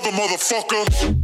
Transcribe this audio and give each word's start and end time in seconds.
cover, 0.00 0.12
motherfucker. 0.12 1.14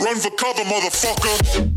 Run 0.00 0.16
for 0.20 0.30
cover, 0.36 0.64
motherfucker. 0.64 1.74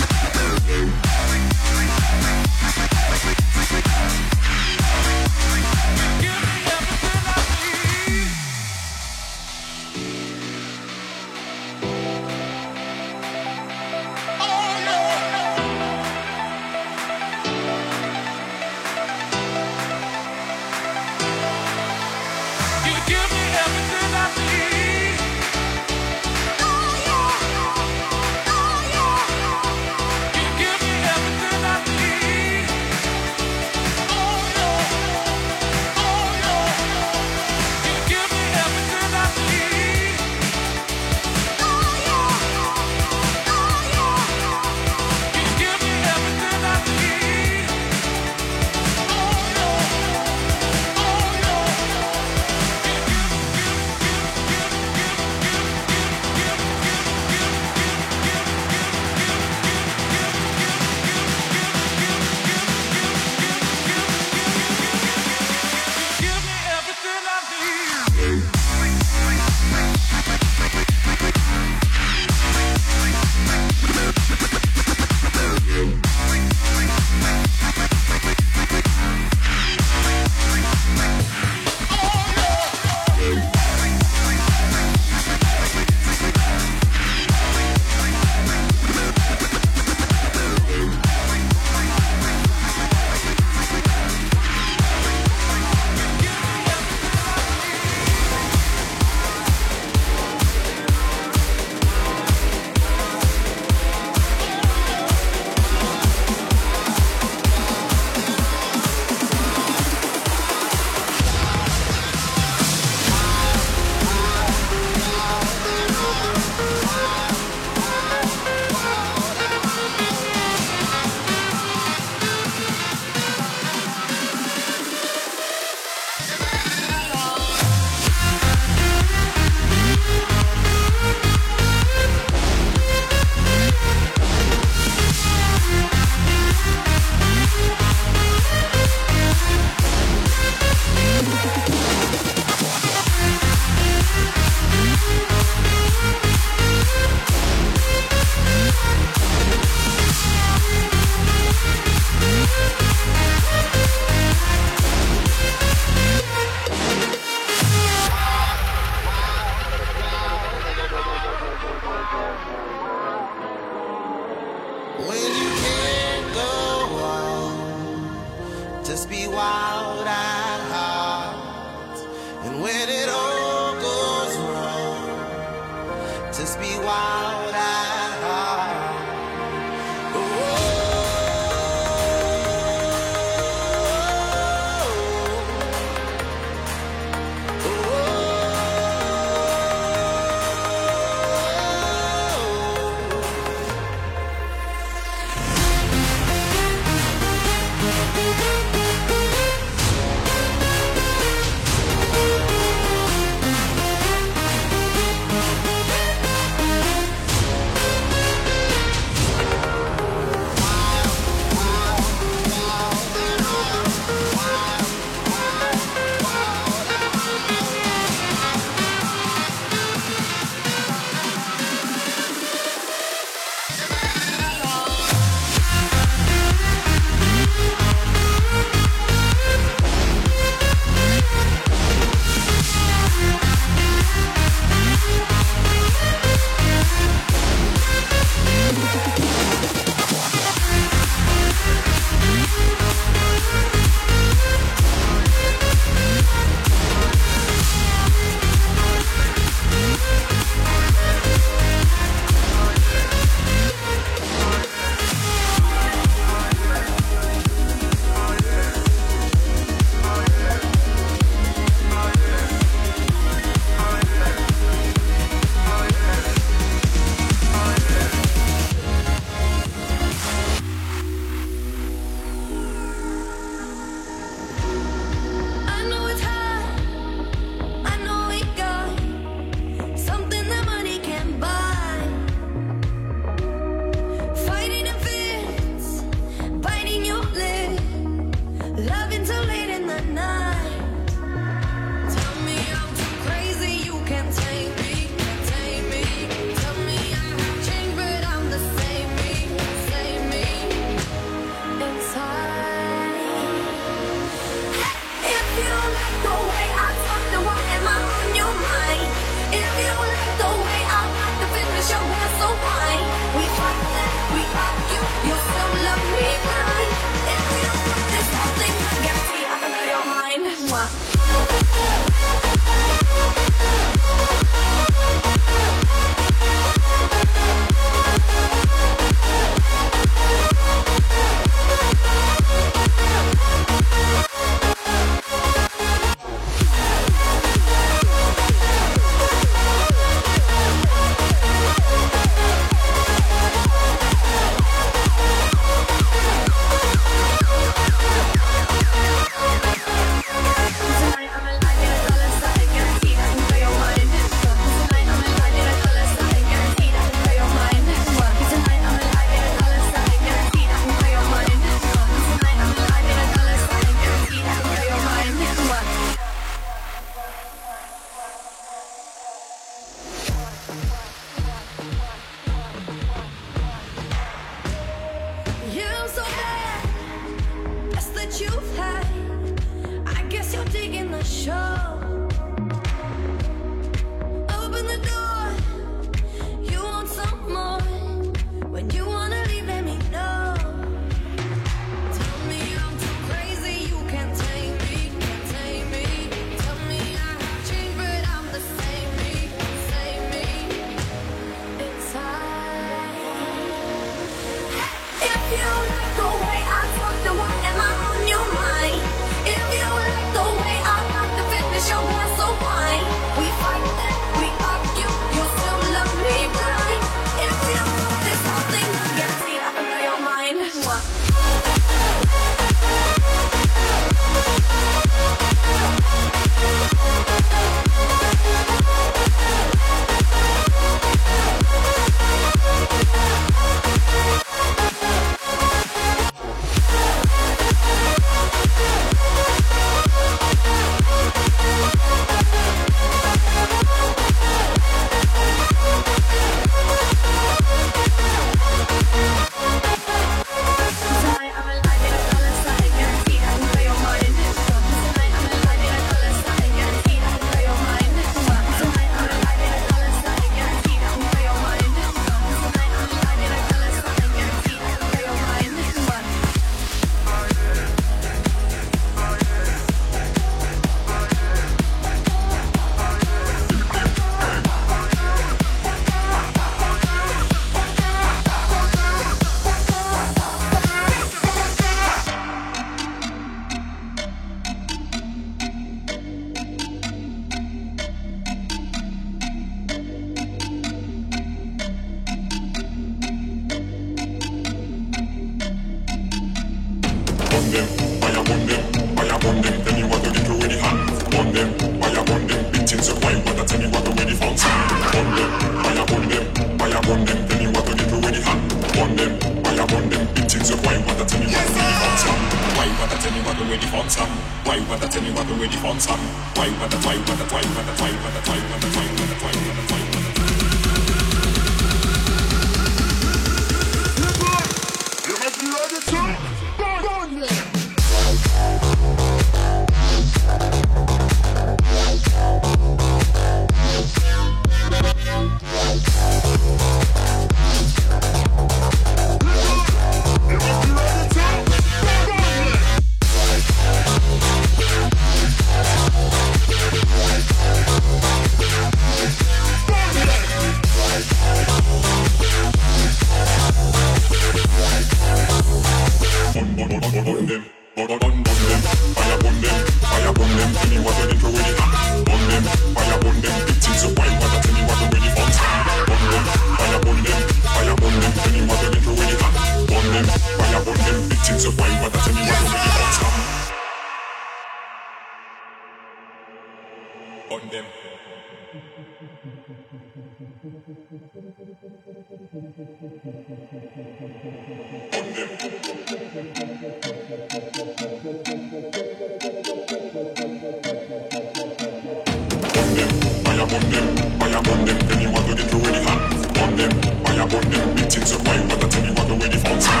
on 593.74 593.82
them, 593.90 594.06
fire 594.38 594.58
on 594.58 594.84
them. 594.84 594.98
Anyone 595.14 595.44
to 595.46 595.54
get 595.54 595.70
with 595.70 595.94
the 595.94 596.02
hot, 596.02 596.20
on 596.58 596.76
them, 596.76 596.90
fire 597.22 597.42
on 597.42 597.64
them. 597.70 597.94
Meetings 597.94 598.32
of 598.32 598.44
mine, 598.44 598.66
but 598.66 598.82
I 598.82 598.88
tell 598.88 599.04
you 599.06 599.14
what 599.14 599.26
the 599.28 599.34
way 599.34 599.48
the 599.48 599.58
funds 599.62 599.86
on 599.86 600.00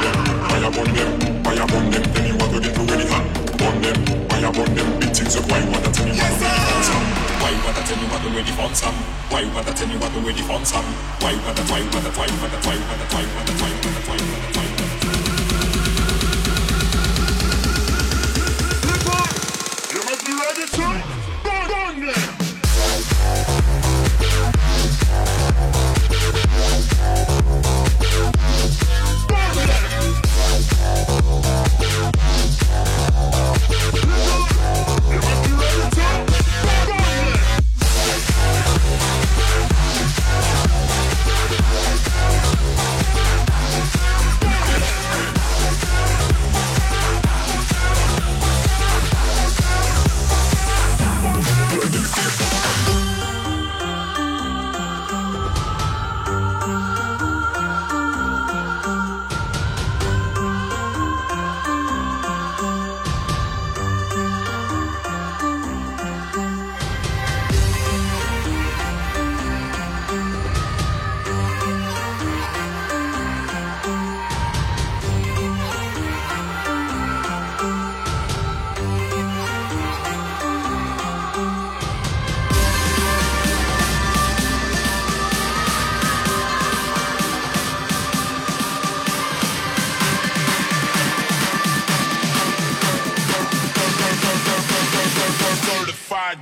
them, 0.00 0.16
fire 0.48 0.64
on 0.64 0.88
them, 0.96 1.10
fire 1.44 1.62
on 1.62 1.84
them. 1.92 2.04
Anyone 2.16 2.50
who 2.50 2.60
get 2.60 2.76
away 2.76 2.96
the 2.96 3.06
hot, 3.12 3.24
on 3.68 3.76
them, 3.84 3.96
fire 4.28 4.48
on 4.48 4.70
them. 4.74 4.88
Meetings 5.00 5.36
of 5.36 5.44
mine, 5.48 5.66
but 5.72 5.84
I 5.84 5.92
tell 5.92 6.08
you 6.08 6.16
what 6.16 6.32
the 6.32 6.48
way 6.48 6.52
the 6.56 6.72
funds 6.72 6.88
on. 6.88 7.04
Why 7.42 7.52
would 7.52 7.76
I 7.76 7.82
tell 7.84 8.00
you 8.00 8.08
what 8.08 8.22
the 8.22 8.28
way 8.32 8.42
the 8.42 8.52
funds 8.56 8.82
on? 8.82 8.94
Why 9.28 9.44
would 9.44 9.68
I 9.68 9.72
tell 9.72 9.88
you 9.88 9.98
what 9.98 10.12
the 10.12 10.20
way 10.24 10.32
the 10.32 10.44
funds 10.48 10.72
on? 10.72 10.84
Why 11.20 11.32
would 11.36 11.58
I? 11.58 11.62
Why 11.68 11.80
would 11.84 12.06
I? 12.06 12.10
Why 12.16 12.28
would 12.32 12.52
I? 12.52 12.60
Why 12.64 12.76
would 12.80 12.96
I? 12.96 13.12
Why 13.12 13.24
would 13.28 13.48
I? 13.48 13.60
Why 13.60 13.70
would 13.76 13.92
I? 13.92 14.02
Why 14.08 14.16
would 14.16 14.48
I? 14.48 14.51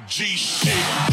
G 0.06 0.36
shit. 0.36 1.09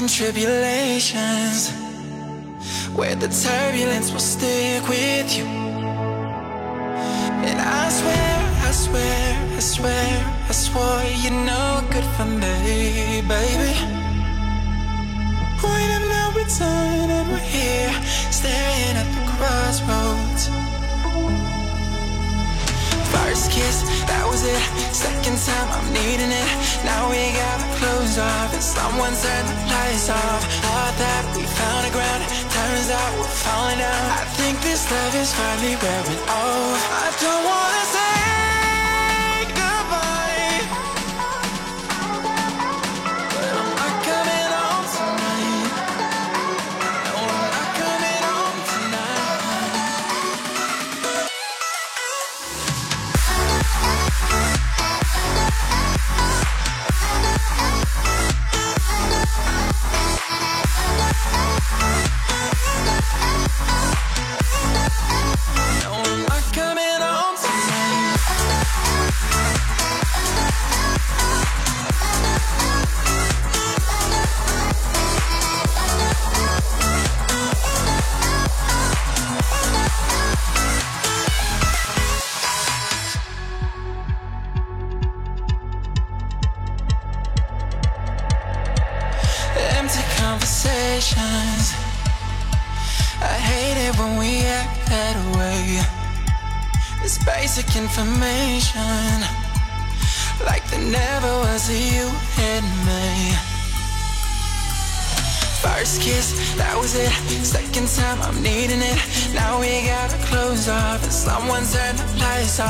In 0.00 0.08
tribulations 0.08 1.72
where 2.96 3.14
the 3.16 3.28
turbulence 3.28 4.10
will 4.10 4.18
stick 4.18 4.88
with 4.88 5.36
you. 5.36 5.44
And 7.44 7.60
I 7.60 7.90
swear, 7.90 8.34
I 8.66 8.70
swear, 8.72 9.56
I 9.56 9.60
swear, 9.60 10.34
I 10.48 10.52
swore 10.52 11.04
you're 11.22 11.44
no 11.44 11.82
good 11.90 12.04
for 12.16 12.24
me, 12.24 13.20
baby. 13.28 13.74
Point 15.60 15.92
of 15.98 16.02
no 16.08 16.32
return, 16.34 17.10
and 17.10 17.28
we're 17.28 17.36
here, 17.36 17.92
staring 18.30 18.96
at 18.96 19.08
the 19.14 19.22
crossroads. 19.36 20.59
First 23.10 23.50
kiss, 23.50 23.82
that 24.06 24.24
was 24.30 24.42
it. 24.46 24.62
Second 24.94 25.38
time, 25.42 25.68
I'm 25.74 25.88
needing 25.92 26.30
it. 26.30 26.48
Now 26.84 27.10
we 27.10 27.20
gotta 27.34 27.66
close 27.78 28.18
off, 28.18 28.54
and 28.54 28.62
someone 28.62 29.14
turned 29.18 29.48
the 29.50 29.56
lights 29.66 30.08
off. 30.08 30.42
Thought 30.62 30.94
that 30.98 31.22
we 31.34 31.42
found 31.42 31.82
a 31.86 31.92
ground, 31.94 32.22
turns 32.54 32.88
out 32.90 33.10
we're 33.18 33.36
falling 33.44 33.78
down. 33.78 34.04
I 34.14 34.24
think 34.38 34.60
this 34.62 34.86
love 34.90 35.14
is 35.14 35.30
finally 35.34 35.74
wearing 35.82 36.22
off. 36.30 36.80
I 37.04 37.08
don't 37.18 37.44
wanna 37.50 37.79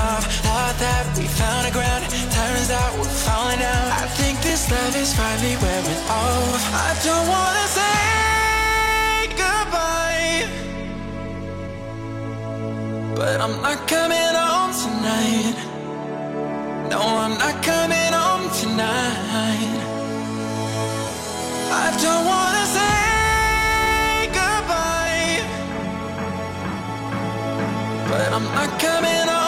off. 0.00 0.24
Thought 0.46 0.76
that 0.84 1.04
we 1.18 1.26
found 1.40 1.66
a 1.70 1.72
ground, 1.76 2.04
turns 2.38 2.70
out 2.70 2.92
we're 2.98 3.16
falling 3.28 3.62
out. 3.62 3.88
I 4.02 4.06
think 4.18 4.40
this 4.42 4.70
love 4.70 4.94
is 4.96 5.12
finally 5.14 5.56
wearing 5.62 6.02
off. 6.08 6.62
I 6.88 6.90
don't 7.06 7.26
wanna 7.34 7.66
say 7.78 8.00
goodbye, 9.42 10.38
but 13.18 13.36
I'm 13.44 13.56
not 13.66 13.78
coming 13.94 14.34
home 14.44 14.72
tonight. 14.84 15.56
No, 16.92 17.00
I'm 17.24 17.36
not 17.44 17.56
coming 17.62 18.12
home 18.20 18.46
tonight. 18.62 19.80
I 21.84 21.86
don't 22.04 22.24
wanna 22.32 22.66
say. 22.76 22.96
goodbye, 24.38 25.32
but 28.10 28.28
I'm 28.36 28.44
not 28.58 28.70
coming 28.80 29.28
on. 29.28 29.39